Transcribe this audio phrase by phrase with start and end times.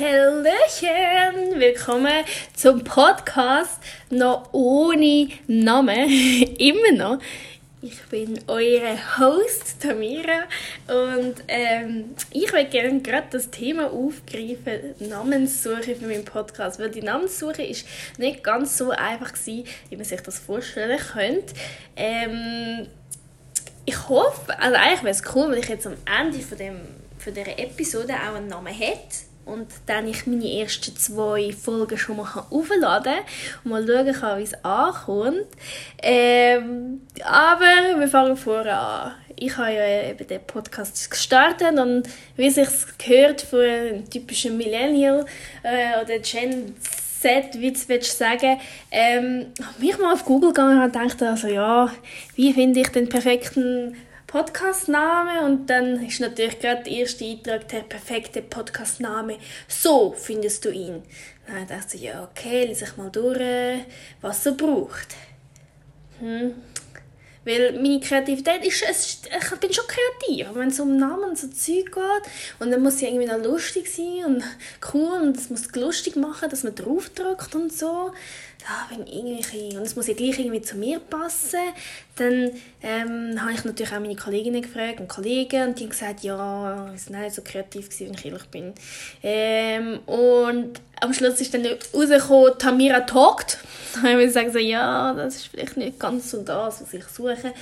[0.00, 1.60] Hallöchen!
[1.60, 6.08] Willkommen zum Podcast noch ohne Namen.
[6.58, 7.18] Immer noch.
[7.82, 10.44] Ich bin eure Host Tamira
[10.88, 17.02] und ähm, ich will gerne gerade das Thema aufgreifen, Namenssuche für meinen Podcast, weil die
[17.02, 17.86] Namenssuche ist
[18.16, 21.52] nicht ganz so einfach gewesen, wie man sich das vorstellen könnte.
[21.96, 22.86] Ähm,
[23.84, 26.80] ich hoffe, also eigentlich wäre es cool, wenn ich jetzt am Ende von, dem,
[27.18, 32.18] von dieser Episode auch einen Namen hätte und dann ich meine ersten zwei Folgen schon
[32.18, 33.18] mal aufladen
[33.64, 35.46] und mal schauen kann, wie es ankommt.
[36.02, 39.12] Ähm, aber wir fangen vorne an.
[39.36, 42.02] Ich habe ja eben den Podcast gestartet und
[42.36, 45.24] wie es sich gehört von einem typischen Millennial
[45.62, 46.74] äh, oder Gen
[47.20, 48.58] Z, wie du willst sagen,
[48.90, 51.90] ähm, habe mich mal auf Google gegangen und dachte also ja,
[52.34, 53.96] wie finde ich den perfekten
[54.30, 59.38] Podcastname und dann ist natürlich gerade der erste Eintrag der perfekte Podcastname.
[59.66, 61.02] So findest du ihn.
[61.48, 63.80] Dann dachte ich, ja, okay, lese ich mal durch,
[64.20, 65.16] was er braucht.
[66.20, 66.54] Hm.
[67.44, 71.48] Weil meine Kreativität ist, ist, ich bin schon kreativ, wenn es um Namen und so
[71.48, 74.44] Zeug geht und dann muss sie irgendwie noch lustig sein und
[74.92, 78.12] cool und es muss lustig machen, dass man draufdrückt und so,
[78.62, 81.60] ja, wenn irgendwelche, und es muss ja gleich irgendwie zu mir passen,
[82.16, 82.50] dann
[82.82, 86.92] ähm, habe ich natürlich auch meine Kolleginnen gefragt und Kollegen und die haben gesagt, ja,
[86.94, 88.74] sie sind nicht so kreativ gewesen, wenn ich ehrlich bin.
[89.22, 93.58] Ähm, und am Schluss ist dann rausgekommen, Tamira talkt.
[93.94, 97.04] Dann habe ich gesagt, so, ja, das ist vielleicht nicht ganz so das, was ich
[97.04, 97.52] suche.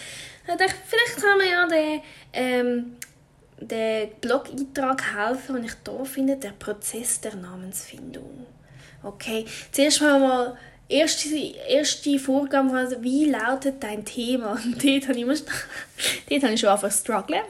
[0.47, 2.00] Dann dachte ich, vielleicht kann mir ja den,
[2.33, 2.97] ähm,
[3.61, 8.47] den Blog-Eintrag helfen, den ich da finde, der Prozess der Namensfindung.
[9.03, 10.56] Okay, zuerst mal
[10.89, 11.36] erste,
[11.69, 14.52] erste Vorgabe, also wie lautet dein Thema?
[14.64, 15.34] Und dort habe ich, immer,
[16.30, 17.42] dort habe ich schon einfach strugglen.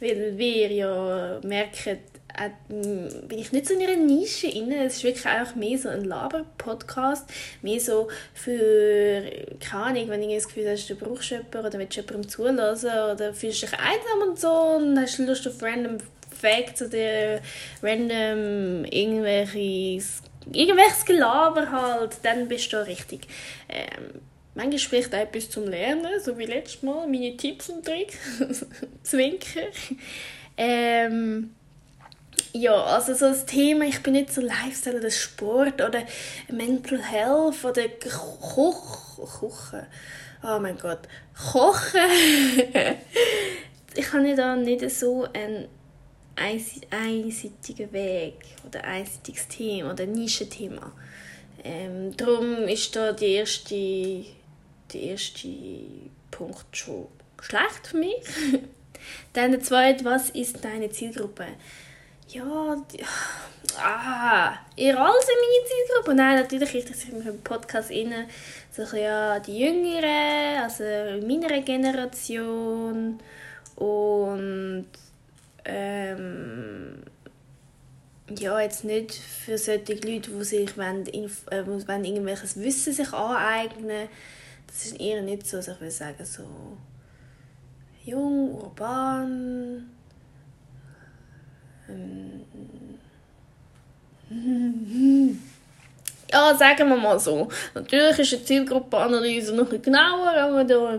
[0.00, 1.98] Weil wir ja merken,
[2.38, 4.84] äh, bin ich nicht so in einer Nische inne.
[4.84, 7.28] Es ist wirklich einfach mehr so ein Laber-Podcast.
[7.62, 9.22] Mehr so für,
[9.60, 13.34] keine Ahnung, wenn du das Gefühl hast, du brauchst jemanden oder willst jemandem zulassen oder
[13.34, 15.98] fühlst dich einsam und so und hast Lust auf random
[16.40, 17.40] Facts oder
[17.82, 20.02] random irgendwelche
[20.52, 23.26] irgendwelches Gelaber halt, dann bist du richtig.
[23.68, 24.20] Ähm,
[24.54, 28.18] manchmal spricht auch etwas zum Lernen, so wie letztes Mal, meine Tipps und Tricks,
[29.02, 29.68] Zwinker.
[30.56, 31.54] Ähm,
[32.56, 36.04] ja, also so das Thema, ich bin nicht so Lifestyle oder Sport oder
[36.48, 39.86] Mental Health oder Koch, Kochen.
[40.42, 41.00] Oh mein Gott,
[41.36, 42.00] Kochen.
[43.96, 45.66] ich habe da nicht so einen
[46.36, 48.34] einseitigen Weg
[48.64, 50.92] oder einseitiges Thema oder Nischenthema.
[51.64, 54.24] Ähm, darum ist da die erste,
[54.92, 55.48] der erste
[56.30, 57.08] Punkt schon
[57.42, 58.22] schlecht für mich.
[59.32, 61.46] Dann der zweite, was ist deine Zielgruppe?
[62.28, 63.04] Ja, die,
[63.78, 66.14] ah, ihr alle sind meine Zielgruppe.
[66.14, 68.26] Nein, natürlich ist das im Podcast innen
[68.72, 70.84] so ja, die Jüngeren, also
[71.26, 73.20] meiner Generation
[73.76, 74.86] und
[75.64, 77.02] ähm,
[78.38, 84.08] ja, jetzt nicht für solche Leute, die sich wollen, äh, wollen irgendwelches Wissen sich aneignen
[84.66, 86.44] Das ist eher nicht so, also ich würde sagen, so
[88.04, 89.93] jung, urban.
[96.30, 97.48] Ja, sagen wir mal so.
[97.74, 100.98] Natürlich ist eine Zielgruppenanalyse noch genauer, aber da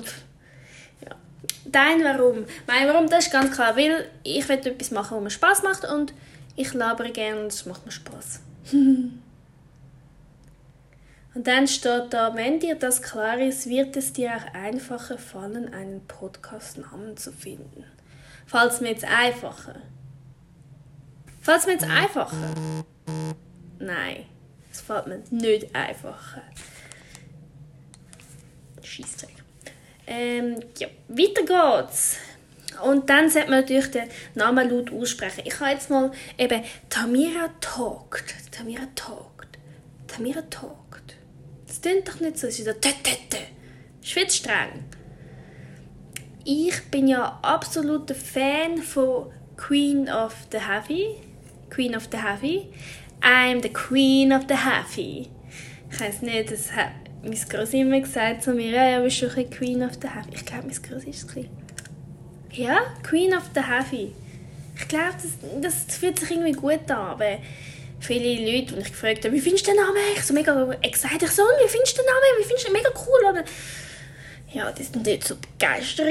[1.65, 2.45] Dein Warum.
[2.67, 5.83] Mein Warum, das ist ganz klar, weil ich will etwas machen, was mir Spaß macht
[5.83, 6.13] und
[6.55, 8.39] ich labere gerne und es macht mir Spaß.
[8.71, 9.17] und
[11.33, 16.05] dann steht da, wenn dir das klar ist, wird es dir auch einfacher fallen, einen
[16.07, 17.83] Podcast-Namen zu finden.
[18.45, 19.75] Falls mir jetzt einfacher.
[21.45, 22.55] Falls mir jetzt einfacher.
[23.77, 24.25] Nein,
[24.71, 26.41] es fällt mir nicht einfacher.
[28.81, 29.35] Scheissdreck.
[30.07, 32.17] Ähm, ja, weiter geht's.
[32.83, 35.43] Und dann sollte man natürlich den Namen laut aussprechen.
[35.45, 38.33] Ich habe jetzt mal eben Tamira talkt.
[38.51, 39.59] Tamira talkt.
[40.07, 41.15] Tamira talkt.
[41.67, 42.47] Das klingt doch nicht so.
[42.47, 43.37] Es ist so tötötö.
[44.01, 44.83] Ist streng.
[46.43, 51.24] Ich bin ja absoluter Fan von Queen of the Heavy.
[51.75, 52.69] Queen of the Heavy.
[53.21, 55.27] I'm the Queen of the Heavy.
[55.91, 56.91] Ich weiß nicht, das hat
[57.21, 60.29] mein Grossi immer gesagt zu mir, ja, bist du ein Queen of the Heavy.
[60.35, 61.45] Ich glaube, mein Grossi ist es
[62.53, 64.13] Ja, Queen of the Heavy.
[64.77, 67.39] Ich glaube, das, das fühlt sich irgendwie gut an, aber
[67.99, 69.97] viele Leute, die ich gefragt habe, wie findest du den Namen?
[70.15, 72.39] Ich so mega excited, ich so, wie findest du den Namen?
[72.39, 72.81] Wie findest du den?
[72.81, 73.43] Mega cool, oder?
[74.53, 76.07] Ja, die waren nicht so begeistert.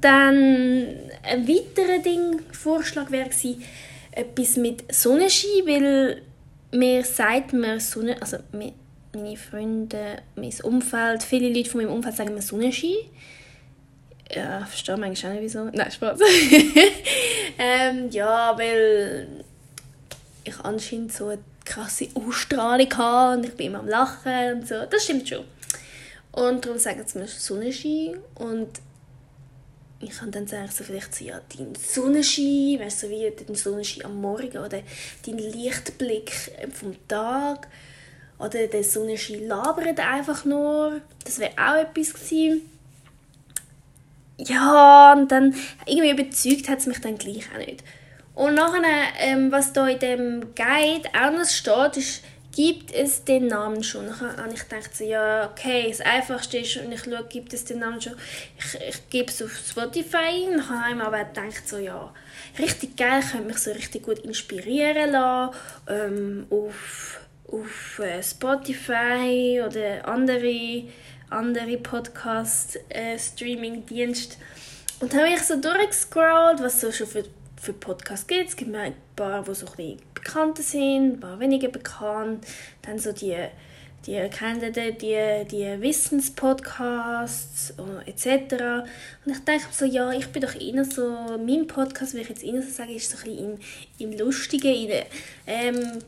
[0.00, 0.86] Dann
[1.22, 3.62] ein weiterer Ding, Vorschlag wäre gewesen,
[4.12, 6.22] etwas mit Sonnenschein, weil
[6.72, 12.34] mir sagt mir Sonne, also meine Freunde, mein Umfeld, viele Leute von meinem Umfeld sagen
[12.34, 12.96] mir Sonnenschein.
[14.34, 15.64] Ja, verstehe manchmal auch nicht wieso.
[15.64, 16.18] Nein, Spaß.
[17.58, 19.44] ähm, ja, weil
[20.44, 24.86] ich anscheinend so eine krasse Ausstrahlung habe und ich bin immer am Lachen und so.
[24.90, 25.44] Das stimmt schon.
[26.32, 28.68] Und darum sagen sie mir Sonnenschein und
[30.04, 34.04] ich kann dann sagen, so vielleicht so, ja, dein Sonnenschein, weißt du, wie dein Sonnenschein
[34.06, 34.80] am Morgen oder
[35.26, 36.32] dein Lichtblick
[36.72, 37.68] vom Tag
[38.38, 41.00] oder der Sonnenschein labert einfach nur.
[41.24, 42.62] Das wäre auch etwas gewesen.
[44.36, 45.54] Ja, und dann
[45.86, 47.84] irgendwie überzeugt hat es mich dann gleich auch nicht.
[48.34, 48.82] Und nachher,
[49.20, 52.24] ähm, was da in dem Guide auch noch steht, ist,
[52.54, 54.06] gibt es den Namen schon?
[54.06, 57.64] Dann habe ich gedacht, so, ja, okay, das Einfachste ist, und ich schaue, gibt es
[57.64, 58.14] den Namen schon?
[58.58, 62.14] Ich, ich gebe es auf Spotify und habe ich aber gedacht, so, ja,
[62.58, 65.56] richtig geil, könnte mich so richtig gut inspirieren lassen,
[65.88, 67.18] ähm, auf,
[67.48, 70.84] auf äh, Spotify oder andere,
[71.30, 74.36] andere Podcast-Streaming-Dienste.
[74.36, 74.38] Äh,
[75.00, 77.24] und dann habe ich so durchgescrollt, was so schon für
[77.64, 78.50] für Podcasts gibt.
[78.50, 82.46] Es gibt ein paar, die so ein bisschen bekannter sind, ein paar weniger bekannt.
[82.82, 83.36] Dann so die,
[84.06, 87.74] die kennt die, die, Wissenspodcasts
[88.06, 88.54] etc.
[89.24, 92.42] Und ich denke so, ja, ich bin doch eher so, mein Podcast, wie ich jetzt
[92.42, 93.58] eher so sage, ist so ein bisschen
[93.98, 95.04] im, im Lustigen, in
[95.46, 95.98] ähm,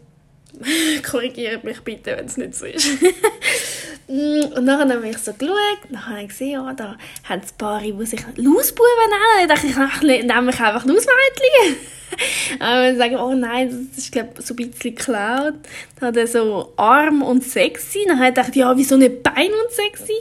[1.02, 2.86] korrigiert mich bitte, wenn es nicht so ist.
[4.08, 5.56] Mm, und dann habe ich so geschaut,
[5.90, 9.38] dann habe ich gesehen, ja, da haben es Paare, die sich Lausbuben nennen.
[9.40, 11.76] Dann dachte ich, ach, nehme ich einfach Lausmädchen.
[12.52, 15.54] Und dann sagen, oh nein, das ist, glaube so ein bisschen geklaut.
[15.98, 18.04] Dann hat er so arm und sexy.
[18.06, 20.14] Dann habe ich gedacht, ja, wieso nicht Bein und sexy?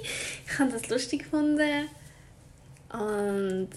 [0.48, 1.88] Ich habe das lustig gefunden.
[2.92, 3.70] Und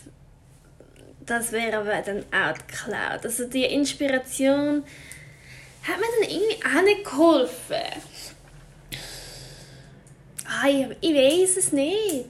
[1.27, 3.25] das wäre aber dann auch geklaut.
[3.25, 4.83] Also die Inspiration
[5.83, 8.03] hat mir dann irgendwie auch nicht geholfen.
[10.49, 12.27] Ah, ich, ich weiß es nicht.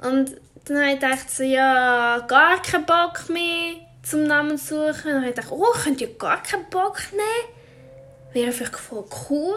[0.00, 4.88] Und dann habe ich gedacht, so, ja, gar keinen Bock mehr zum Namen zu suchen.
[4.88, 8.32] Und dann habe ich gedacht, oh, könnt ihr gar keinen Bock nehmen?
[8.32, 9.54] Wäre vielleicht voll cool.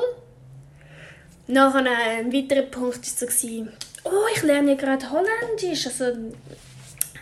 [1.48, 3.68] Nachher ein weiterer Punkt war so,
[4.04, 5.86] oh, ich lerne gerade Holländisch.
[5.86, 6.34] Also,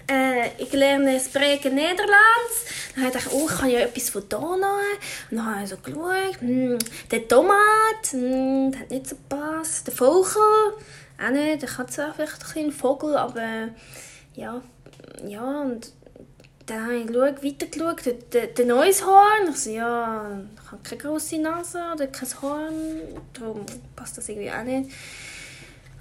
[0.07, 2.65] äh, ich lerne Spreken Niederlands.
[2.95, 4.57] Dann habe ich gedacht, oh, ich kann ja etwas von noch.
[5.31, 6.77] Und dann habe ich so geschaut, hm,
[7.11, 9.87] der Tomat, hm, der hat nicht so gepasst.
[9.87, 10.41] Der Vogel,
[11.23, 11.61] auch nicht.
[11.61, 13.69] Der hat zwar vielleicht ein bisschen Vogel, aber
[14.35, 14.61] ja,
[15.25, 15.91] ja, und
[16.65, 19.49] dann habe ich geschaut, weitergeschaut, der, der, der neues Horn.
[19.49, 22.73] Ich so, ja, ich habe keine grosse Nase oder kein Horn,
[23.33, 23.65] darum
[23.95, 24.91] passt das irgendwie auch nicht.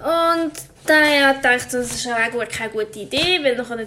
[0.03, 0.53] Und
[0.87, 3.87] dann habe ich gedacht, das ist auch keine gute Idee, weil dann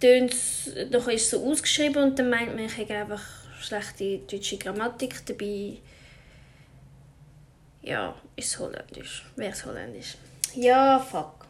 [0.00, 3.22] dann ist es so ausgeschrieben und dann meint man, ich habe einfach
[3.60, 5.78] schlechte deutsche Grammatik dabei.
[7.82, 9.24] Ja, ist es Holländisch.
[9.34, 10.16] Wäre es Holländisch.
[10.54, 11.46] Ja, fuck.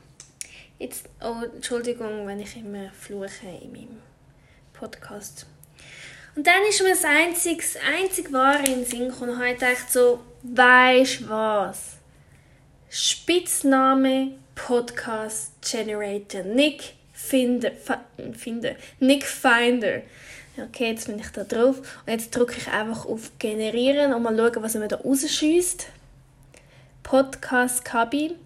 [0.79, 4.03] Jetzt, oh, Entschuldigung, wenn ich immer fluche in meinem
[4.73, 5.47] Podcast.
[6.35, 9.91] Und dann ist mir das einzige, das wahre in den Sinn gekommen und habe gedacht
[9.91, 11.94] so, weisst was?
[12.97, 17.73] Spitzname Podcast Generator Nick Finder,
[18.35, 20.03] Finder, Nick Finder.
[20.57, 21.79] Okay, jetzt bin ich da drauf.
[21.79, 25.89] Und jetzt drücke ich einfach auf Generieren und mal schauen, was er mir da rausschießt.
[27.03, 28.37] Podcast Kabi.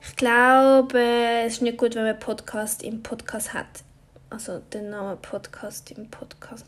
[0.00, 1.02] Ich glaube,
[1.44, 3.84] es ist nicht gut, wenn man Podcast im Podcast hat.
[4.30, 6.64] Also den Namen Podcast im Podcast.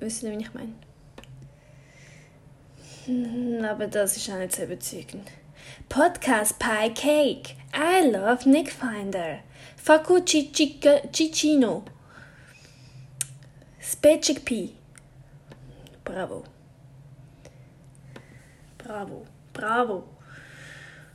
[0.00, 0.72] Wissen Sie, wie ich meine?
[3.06, 5.30] Hm, aber das ist auch nicht so überzeugend.
[5.88, 7.54] Podcast Pie Cake.
[7.72, 9.38] I love Nick Finder.
[9.76, 11.84] Faku Cicino.
[13.80, 14.72] Specific P.
[16.04, 16.42] Bravo.
[18.78, 19.24] Bravo.
[19.52, 20.04] Bravo.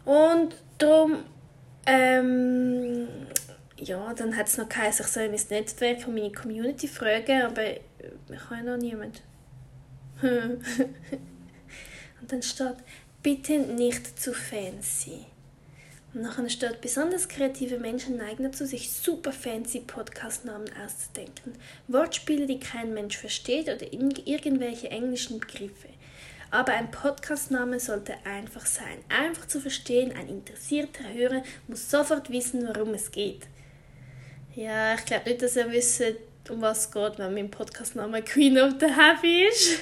[0.05, 1.25] Und darum,
[1.86, 3.07] ähm,
[3.77, 7.71] ja, dann hat es noch geheißen, ich soll mein Netzwerk und meine Community fragen, aber
[7.71, 9.21] ich habe noch niemand.
[12.22, 12.75] und dann steht,
[13.24, 15.25] bitte nicht zu fancy.
[16.13, 21.54] Und nachher steht, besonders kreative Menschen neigen dazu, sich super fancy Podcast-Namen auszudenken.
[21.88, 25.88] Wortspiele, die kein Mensch versteht oder irgendwelche englischen Begriffe.
[26.50, 28.98] Aber ein Podcast-Name sollte einfach sein.
[29.08, 33.48] Einfach zu verstehen, ein interessierter Hörer muss sofort wissen, worum es geht.
[34.54, 36.18] Ja, ich glaube nicht, dass er wisse,
[36.50, 39.80] um was es geht, wenn mein Podcast-Name Queen of the Happy ist.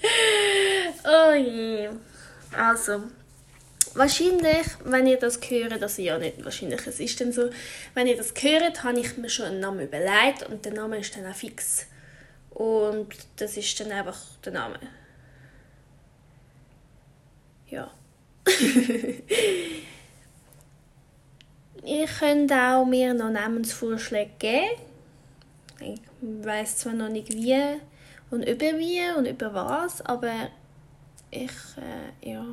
[1.04, 1.90] oh je.
[2.56, 3.04] Also,
[3.94, 7.50] wahrscheinlich, wenn ihr das hört, also ja nicht wahrscheinlich, es ist dann so,
[7.94, 11.16] wenn ihr das hört, habe ich mir schon einen Namen überlegt und der Name ist
[11.16, 11.86] dann auch fix.
[12.50, 14.78] Und das ist dann einfach der Name.
[17.68, 17.90] Ja.
[21.84, 24.80] ihr könnt auch mir noch Namensvorschläge geben.
[25.80, 27.80] Ich weiß zwar noch nicht wie
[28.30, 30.50] und über wie und über was, aber
[31.34, 32.44] ich, äh, ja.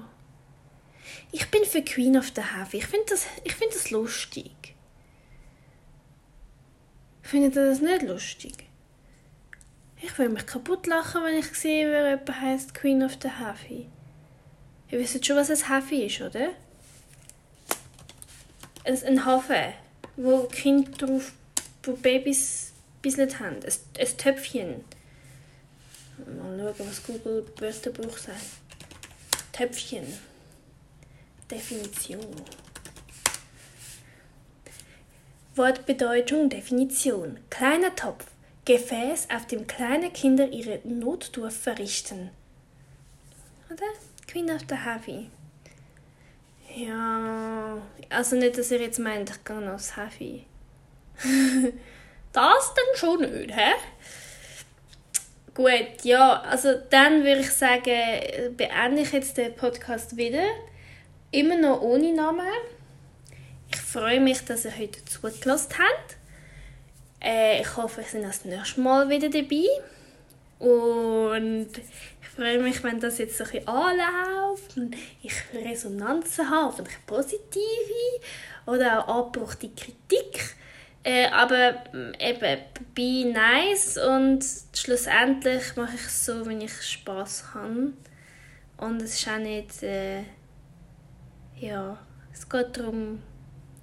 [1.31, 2.77] Ich bin für Queen of the Heavy.
[2.77, 4.75] Ich finde das, find das lustig.
[7.21, 8.65] Findet ihr das nicht lustig?
[10.01, 13.87] Ich will mich kaputt lachen, wenn ich sehe, wer jemand heißt Queen of the Heavy.
[14.89, 16.49] Ihr wisst schon, was ein Heavy ist, oder?
[18.83, 19.73] Ein, ein Hafen,
[20.17, 21.31] wo Kinder drauf,
[21.83, 23.57] wo Babys bisselt haben.
[23.57, 24.83] Ein, ein Töpfchen.
[26.17, 28.41] Mal schauen, was Google Wörterbuch sagt.
[29.51, 30.05] Töpfchen.
[31.49, 32.25] Definition.
[35.55, 37.39] Wortbedeutung, Definition.
[37.49, 38.25] Kleiner Topf.
[38.65, 42.29] Gefäß, auf dem kleine Kinder ihre Notdurft verrichten.
[43.69, 43.87] Oder?
[44.27, 45.29] Queen of the Heavy.
[46.75, 50.45] Ja, also nicht, dass ihr jetzt meint, ich gehe aufs Heavy.
[52.31, 53.73] das dann schon nicht, hä?
[55.53, 60.45] Gut, ja, also dann würde ich sagen, beende ich jetzt den Podcast wieder.
[61.31, 62.47] Immer noch ohne Namen.
[63.69, 66.15] Ich freue mich, dass ihr heute zugelassen habt.
[67.21, 69.67] Äh, ich hoffe, ihr seid das nächste Mal wieder dabei.
[70.59, 71.69] Und
[72.21, 77.05] ich freue mich, wenn das jetzt so ein bisschen anläuft und ich Resonanzen habe, vielleicht
[77.05, 78.21] positive
[78.67, 80.55] oder auch angebrachte Kritik.
[81.03, 82.59] Äh, aber mm, eben,
[82.93, 87.93] be nice und schlussendlich mache ich es so, wenn ich Spaß habe.
[88.77, 90.23] Und es ist auch nicht, äh,
[91.59, 91.97] ja,
[92.33, 93.21] es geht darum,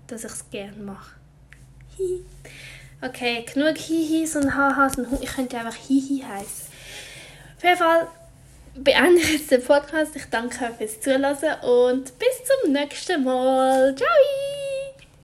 [0.07, 1.17] dass ich es gerne mache.
[3.03, 6.69] okay, genug Hihis und Hahas und ich könnte einfach Hihi heißen.
[7.57, 8.09] Auf jeden Fall
[8.75, 10.15] beende ich jetzt den Podcast.
[10.15, 11.25] Ich danke euch fürs Zuhören
[11.63, 13.95] und bis zum nächsten Mal.
[13.97, 14.48] Ciao!